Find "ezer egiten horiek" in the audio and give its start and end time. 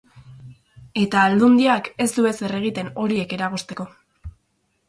2.31-3.37